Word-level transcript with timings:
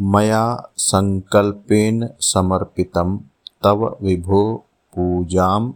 मया 0.00 0.72
सङ्कल्पेन 0.76 2.08
समर्पितं 2.20 3.18
तव 3.62 3.98
विभो 4.02 4.64
पूजां 4.94 5.70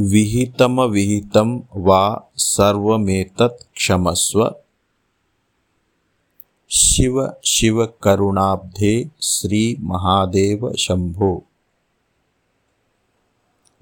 विहितमविहितं 0.00 1.60
वा 1.76 2.30
सर्वमेतत् 2.36 3.74
क्षमस्व। 3.74 4.54
शिव 6.70 7.32
शिवकरुणाब्धे 7.44 9.10
श्रीमहादेव 9.22 10.72
शम्भो। 10.72 11.44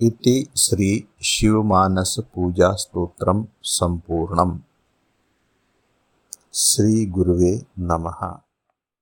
इति 0.02 0.46
श्रीशिवमानसपूजास्तोत्रं 0.56 3.44
सम्पूर्णम्। 3.62 4.58
श्रीगुरुवे 6.54 7.62
नमः 7.78 8.47